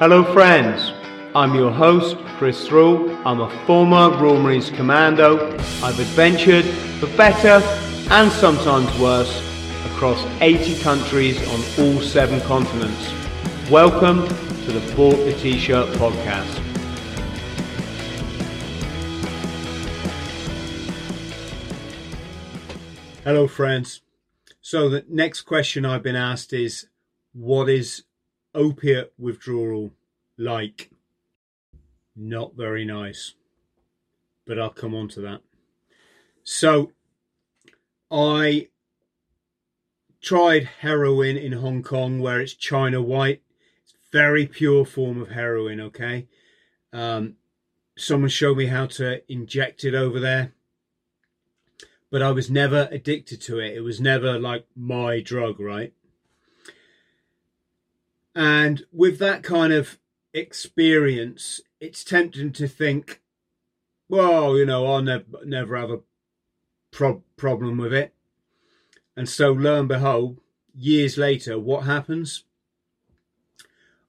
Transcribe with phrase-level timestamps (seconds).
[0.00, 0.94] Hello, friends.
[1.34, 3.10] I'm your host, Chris Thrall.
[3.26, 5.52] I'm a former Royal Marines Commando.
[5.82, 6.64] I've adventured
[6.98, 7.62] for better
[8.10, 9.42] and sometimes worse
[9.92, 13.12] across 80 countries on all seven continents.
[13.70, 16.48] Welcome to the Bought the T-Shirt podcast.
[23.22, 24.00] Hello, friends.
[24.62, 26.86] So the next question I've been asked is,
[27.34, 28.04] what is
[28.54, 29.92] opiate withdrawal
[30.38, 30.90] like?
[32.16, 33.34] Not very nice,
[34.46, 35.40] but I'll come on to that.
[36.42, 36.92] So
[38.10, 38.68] I
[40.20, 43.42] tried heroin in Hong Kong where it's China white.
[43.84, 46.26] It's very pure form of heroin, okay?
[46.92, 47.36] Um,
[47.96, 50.52] someone showed me how to inject it over there
[52.10, 53.76] but I was never addicted to it.
[53.76, 55.92] It was never like my drug, right?
[58.34, 59.98] And with that kind of
[60.32, 63.20] experience, it's tempting to think,
[64.08, 66.00] well, you know, I'll never, have a
[66.90, 68.14] pro- problem with it.
[69.16, 70.40] And so, lo and behold,
[70.74, 72.44] years later, what happens?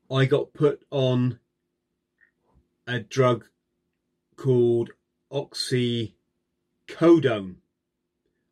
[0.10, 1.40] I got put on
[2.86, 3.45] a drug
[4.36, 4.92] called
[5.32, 6.12] oxycodone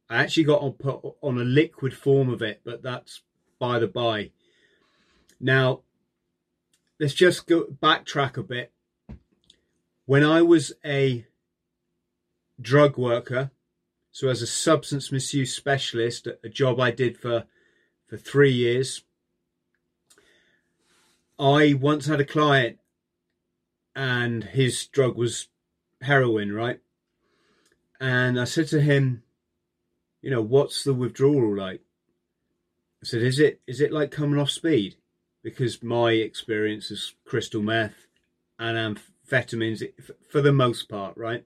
[0.10, 3.22] I actually got on put on a liquid form of it, but that's
[3.60, 4.32] by the by.
[5.40, 5.82] Now,
[7.00, 8.72] let's just go backtrack a bit.
[10.06, 11.26] When I was a
[12.60, 13.52] drug worker,
[14.12, 17.46] so as a substance misuse specialist, a job I did for
[18.08, 19.04] for three years,
[21.38, 22.80] I once had a client,
[23.96, 25.48] and his drug was
[26.02, 26.80] heroin, right?
[28.00, 29.24] And I said to him,
[30.22, 31.82] you know, what's the withdrawal like?
[33.02, 34.96] I said, is it is it like coming off speed?
[35.42, 38.08] Because my experience is crystal meth
[38.58, 39.84] and amphetamines
[40.30, 41.46] for the most part, right?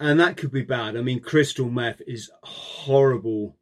[0.00, 0.96] And that could be bad.
[0.96, 3.56] I mean, crystal meth is horrible,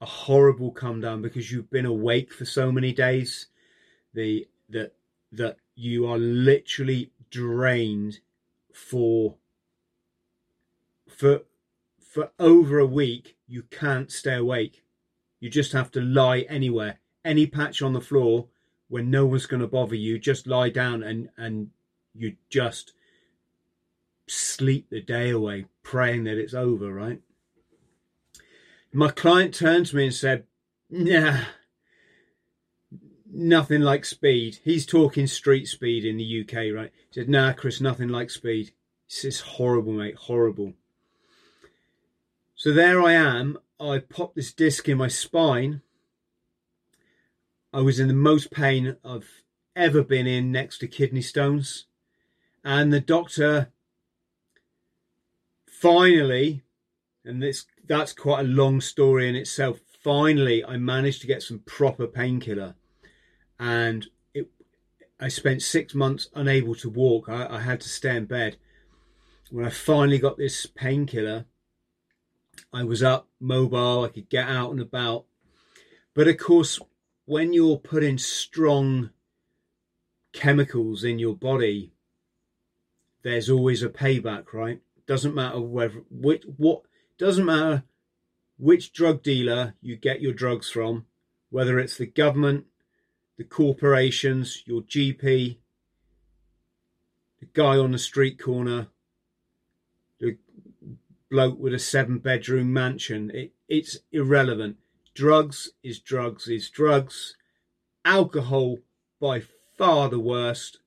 [0.00, 3.46] a horrible come down because you've been awake for so many days.
[4.12, 4.94] The that
[5.32, 8.20] that you are literally drained
[8.72, 9.36] for
[11.08, 11.42] for
[11.98, 14.84] for over a week, you can't stay awake.
[15.40, 18.48] You just have to lie anywhere, any patch on the floor
[18.88, 20.18] when no one's going to bother you.
[20.18, 21.70] Just lie down and, and
[22.14, 22.92] you just
[24.26, 27.20] sleep the day away, praying that it's over, right?
[28.92, 30.44] My client turned to me and said,
[30.88, 31.40] Nah,
[33.32, 34.60] nothing like speed.
[34.62, 36.92] He's talking street speed in the UK, right?
[37.10, 38.72] He said, Nah, Chris, nothing like speed.
[39.08, 40.74] It's horrible, mate, horrible.
[42.54, 43.58] So there I am.
[43.80, 45.82] I popped this disc in my spine.
[47.74, 49.42] I was in the most pain I've
[49.74, 51.86] ever been in next to kidney stones.
[52.62, 53.72] And the doctor
[55.66, 56.62] finally,
[57.24, 59.80] and this that's quite a long story in itself.
[60.04, 62.76] Finally, I managed to get some proper painkiller,
[63.58, 64.50] and it.
[65.18, 67.28] I spent six months unable to walk.
[67.28, 68.56] I, I had to stay in bed.
[69.50, 71.46] When I finally got this painkiller,
[72.72, 75.24] I was up, mobile, I could get out and about.
[76.14, 76.78] But of course,
[77.26, 79.10] when you're putting strong
[80.32, 81.92] chemicals in your body,
[83.22, 84.80] there's always a payback, right?
[85.06, 86.82] Doesn't matter whether which what
[87.18, 87.84] doesn't matter
[88.58, 91.06] which drug dealer you get your drugs from,
[91.50, 92.66] whether it's the government,
[93.36, 95.58] the corporations, your GP,
[97.40, 98.88] the guy on the street corner,
[100.20, 100.38] the
[101.30, 103.30] bloke with a seven bedroom mansion.
[103.34, 104.76] It, it's irrelevant.
[105.14, 107.36] Drugs is drugs is drugs.
[108.04, 108.78] Alcohol
[109.20, 109.42] by
[109.78, 110.78] far the worst.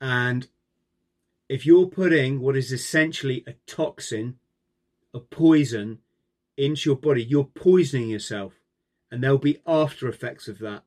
[0.00, 0.48] And
[1.48, 4.38] if you're putting what is essentially a toxin,
[5.14, 5.98] a poison,
[6.56, 8.54] into your body, you're poisoning yourself.
[9.10, 10.82] And there'll be after effects of that.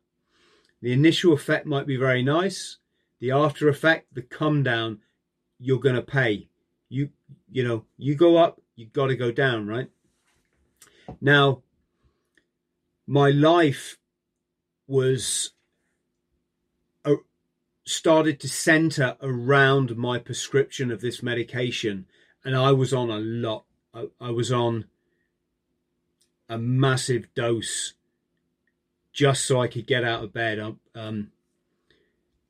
[0.82, 2.78] The initial effect might be very nice.
[3.20, 5.00] The after effect, the come down,
[5.60, 6.48] you're going to pay.
[6.90, 7.10] You,
[7.52, 9.90] you know, you go up, you've got to go down, right?
[11.22, 11.64] Now,
[13.10, 13.98] my life
[14.86, 15.50] was
[17.04, 17.16] uh,
[17.84, 22.06] started to center around my prescription of this medication,
[22.46, 23.66] and I was on a lot.
[23.96, 24.86] I, I was on
[26.48, 27.94] a massive dose
[29.12, 30.60] just so I could get out of bed.
[30.60, 31.32] Um, um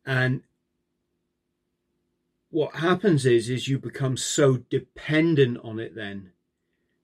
[0.06, 0.42] and
[2.50, 6.32] what happens is is you become so dependent on it then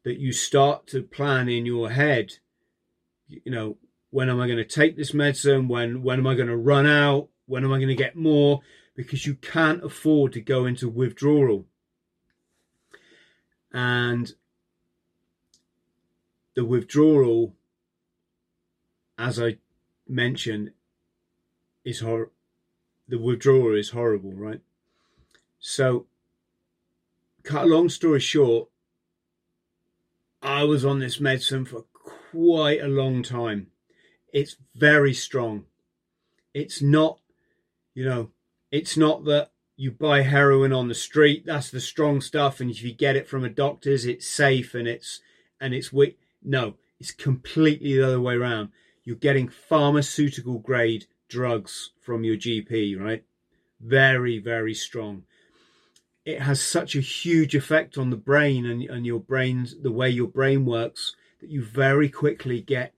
[0.04, 2.40] that you start to plan in your head
[3.27, 3.77] you know
[4.12, 6.86] when am i going to take this medicine when when am i going to run
[6.86, 8.62] out When am I going to get more?
[8.95, 11.66] Because you can't afford to go into withdrawal.
[13.72, 14.33] And
[16.56, 17.56] the withdrawal,
[19.18, 19.57] as I
[20.07, 20.71] mentioned,
[21.83, 22.31] is hor-
[23.07, 24.62] the withdrawal is horrible, right?
[25.60, 26.07] So,
[27.44, 28.69] cut a long story short,
[30.42, 31.86] I was on this medicine for
[32.35, 33.67] quite a long time.
[34.33, 35.65] It's very strong.
[36.53, 37.19] It's not,
[37.93, 38.31] you know,
[38.71, 41.45] it's not that you buy heroin on the street.
[41.45, 44.87] That's the strong stuff, and if you get it from a doctor's, it's safe and
[44.87, 45.21] it's
[45.61, 46.19] and it's weak.
[46.43, 48.69] No, it's completely the other way around.
[49.03, 53.23] You're getting pharmaceutical grade drugs from your GP, right?
[53.79, 55.23] Very, very strong.
[56.25, 60.09] It has such a huge effect on the brain and, and your brain's the way
[60.09, 61.15] your brain works
[61.50, 62.94] you very quickly get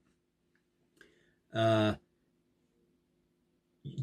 [1.54, 1.94] uh,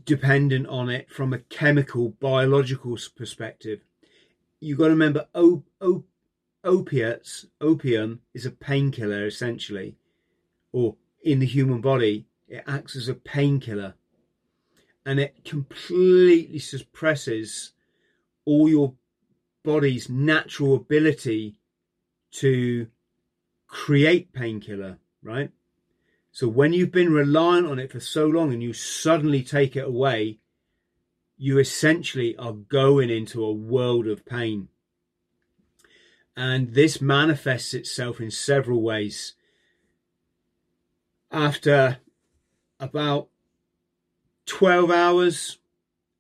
[0.06, 3.82] dependent on it from a chemical, biological perspective.
[4.60, 6.06] You've got to remember, op- op-
[6.64, 9.98] opiates, opium is a painkiller essentially,
[10.72, 13.96] or in the human body, it acts as a painkiller
[15.06, 17.74] and it completely suppresses
[18.46, 18.94] all your
[19.64, 21.56] body's natural ability
[22.32, 22.88] to
[23.68, 25.52] create painkiller, right?
[26.32, 29.86] So when you've been reliant on it for so long and you suddenly take it
[29.86, 30.40] away,
[31.38, 34.70] you essentially are going into a world of pain.
[36.36, 39.34] And this manifests itself in several ways.
[41.32, 42.00] After
[42.80, 43.30] about
[44.46, 45.58] 12 hours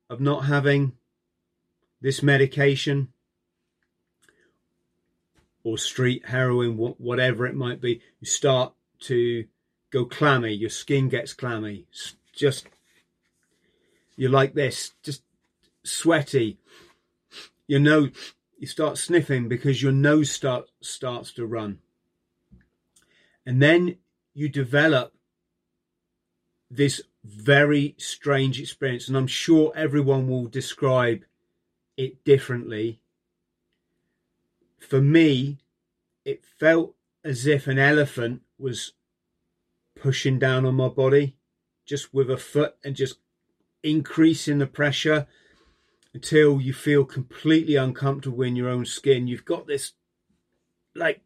[0.09, 0.93] of not having
[2.01, 3.09] this medication
[5.65, 9.45] or street heroin, whatever it might be, you start to
[9.89, 10.53] go clammy.
[10.53, 11.87] Your skin gets clammy.
[12.31, 12.67] Just,
[14.15, 15.23] you're like this, just
[15.83, 16.59] sweaty.
[17.65, 18.11] Your nose,
[18.59, 21.79] you start sniffing because your nose start, starts to run.
[23.43, 23.97] And then
[24.35, 25.15] you develop
[26.69, 31.23] this very strange experience, and I'm sure everyone will describe
[31.97, 32.99] it differently.
[34.87, 35.57] For me,
[36.23, 38.93] it felt as if an elephant was
[39.99, 41.35] pushing down on my body
[41.85, 43.17] just with a foot and just
[43.83, 45.25] increasing the pressure
[46.13, 49.27] until you feel completely uncomfortable in your own skin.
[49.27, 49.93] You've got this
[50.93, 51.21] like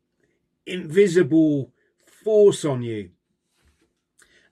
[0.65, 1.73] invisible
[2.23, 3.09] force on you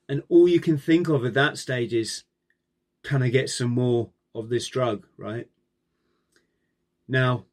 [0.10, 2.24] and all you can think of at that stage is
[3.04, 5.48] can I get some more of this drug, right?
[7.08, 7.46] Now,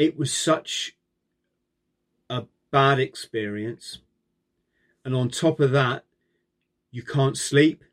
[0.00, 0.96] it was such
[2.30, 3.98] a bad experience.
[5.04, 6.04] And on top of that,
[6.90, 7.84] you can't sleep.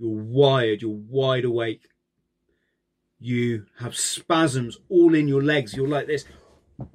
[0.00, 1.90] You're wired, you're wide awake.
[3.20, 5.74] You have spasms all in your legs.
[5.74, 6.24] You're like this.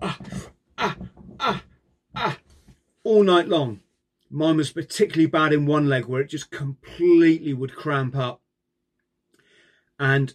[0.02, 0.20] Ah,
[0.78, 0.98] ah,
[1.40, 1.64] ah,
[2.14, 2.38] ah
[3.06, 3.80] all night long.
[4.30, 8.42] Mine was particularly bad in one leg where it just completely would cramp up.
[9.98, 10.34] And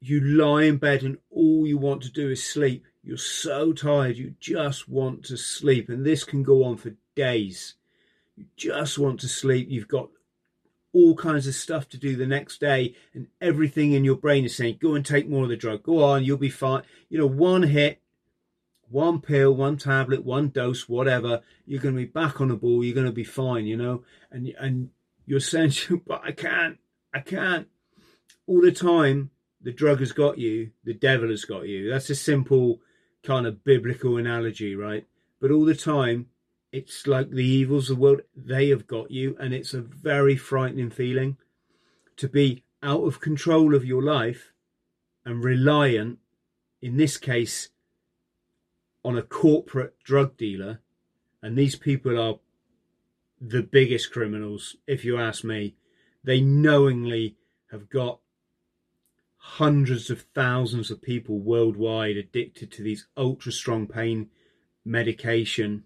[0.00, 2.84] you lie in bed and all you want to do is sleep.
[3.02, 5.88] You're so tired, you just want to sleep.
[5.88, 7.74] And this can go on for days.
[8.36, 9.68] You just want to sleep.
[9.70, 10.10] You've got
[10.92, 14.56] all kinds of stuff to do the next day, and everything in your brain is
[14.56, 15.82] saying, Go and take more of the drug.
[15.82, 16.82] Go on, you'll be fine.
[17.10, 18.00] You know, one hit,
[18.88, 22.82] one pill, one tablet, one dose, whatever, you're going to be back on the ball.
[22.82, 24.04] You're going to be fine, you know.
[24.30, 24.90] And and
[25.26, 25.72] you're saying,
[26.06, 26.78] but I can't,
[27.12, 27.68] I can't.
[28.46, 29.30] All the time,
[29.66, 30.70] the drug has got you.
[30.84, 31.90] The devil has got you.
[31.90, 32.78] That's a simple
[33.24, 35.04] kind of biblical analogy, right?
[35.40, 36.26] But all the time,
[36.70, 38.20] it's like the evils of the world.
[38.36, 41.36] They have got you, and it's a very frightening feeling
[42.16, 44.52] to be out of control of your life
[45.24, 46.20] and reliant.
[46.80, 47.70] In this case
[49.04, 50.80] on a corporate drug dealer,
[51.42, 52.38] and these people are
[53.40, 55.74] the biggest criminals, if you ask me.
[56.22, 57.34] They knowingly
[57.72, 58.20] have got
[59.54, 64.28] hundreds of thousands of people worldwide addicted to these ultra strong pain
[64.84, 65.84] medication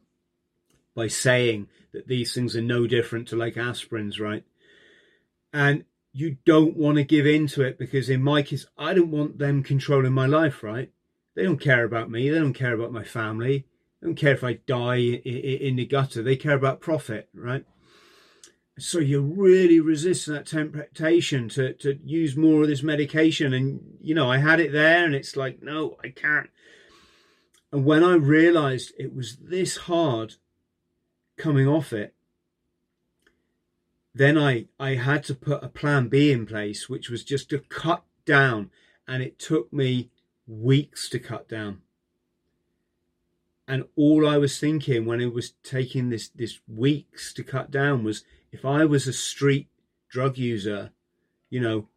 [0.95, 4.45] by saying that these things are no different to like aspirins, right?
[5.53, 9.11] And you don't want to give in to it because in my case, I don't
[9.11, 10.91] want them controlling my life, right?
[11.37, 12.29] They don't care about me.
[12.29, 13.67] They don't care about my family.
[14.01, 16.23] They don't care if I die in the gutter.
[16.23, 17.65] They care about profit, right?
[18.81, 23.53] So you really resist that temptation to, to use more of this medication.
[23.53, 26.49] And, you know, I had it there and it's like, no, I can't.
[27.71, 30.35] And when I realized it was this hard
[31.37, 32.15] coming off it,
[34.15, 37.59] then I, I had to put a plan B in place, which was just to
[37.59, 38.71] cut down.
[39.07, 40.11] And it took me
[40.47, 41.83] weeks to cut down.
[43.69, 48.03] And all I was thinking when it was taking this, this weeks to cut down
[48.03, 49.69] was if I was a street
[50.09, 50.91] drug user,
[51.49, 51.89] you know,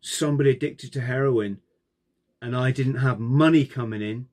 [0.00, 1.58] somebody addicted to heroin,
[2.40, 4.26] and I didn't have money coming in,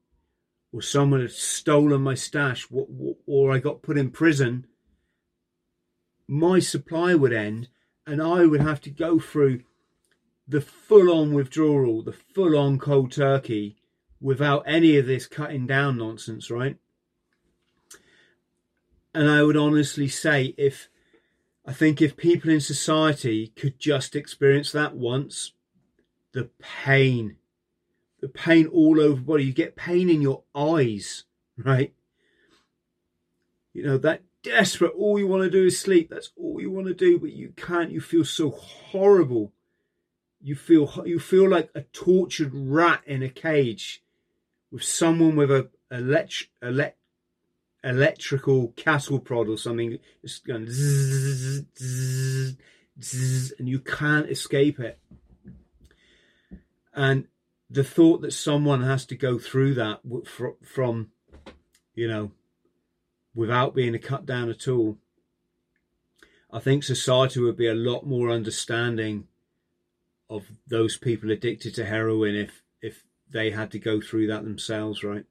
[0.72, 2.68] or someone had stolen my stash,
[3.26, 4.68] or I got put in prison,
[6.28, 7.70] my supply would end
[8.06, 9.62] and I would have to go through
[10.48, 13.78] the full on withdrawal, the full on cold turkey
[14.22, 16.78] without any of this cutting down nonsense, right?
[19.14, 20.90] And I would honestly say, if
[21.66, 25.54] I think if people in society could just experience that once,
[26.32, 27.38] the pain,
[28.22, 31.24] the pain all over body, you get pain in your eyes,
[31.58, 31.94] right?
[33.74, 34.94] You know, that desperate.
[34.96, 36.10] All you want to do is sleep.
[36.10, 37.92] That's all you want to do, but you can't.
[37.92, 39.52] You feel so horrible.
[40.42, 44.04] You feel you feel like a tortured rat in a cage
[44.72, 46.98] with someone with a elect, elect,
[47.86, 50.00] electrical cattle prod or something.
[50.24, 52.58] It's going zzz, zzz,
[53.01, 55.00] zzz, and you can't escape it.
[56.94, 57.27] And
[57.70, 60.00] the thought that someone has to go through that
[60.63, 61.12] from,
[61.94, 62.32] you know,
[63.36, 64.98] without being a cut down at all.
[66.51, 69.27] I think society would be a lot more understanding
[70.30, 75.04] of those people addicted to heroin if if they had to go through that themselves,
[75.04, 75.25] right?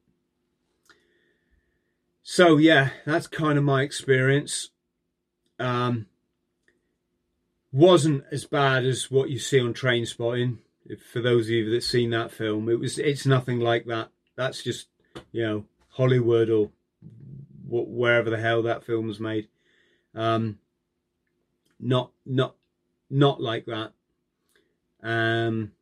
[2.27, 4.71] So yeah, that's kind of my experience.
[5.61, 6.07] Um,
[7.71, 10.59] wasn't as bad as what you see on Trainspotting.
[11.13, 12.99] for those of you that seen that film, it was.
[12.99, 14.09] It's nothing like that.
[14.37, 14.89] That's just
[15.33, 16.71] you know Hollywood or
[17.69, 19.49] wherever the hell that film was made.
[20.15, 20.59] Um,
[21.79, 22.57] not not
[23.11, 23.93] not like that.
[25.03, 25.73] Um,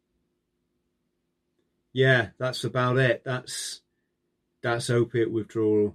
[1.93, 3.23] yeah, that's about it.
[3.25, 3.81] That's
[4.61, 5.95] that's opiate withdrawal.